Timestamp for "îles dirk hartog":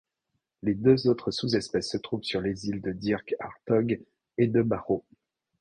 2.67-4.01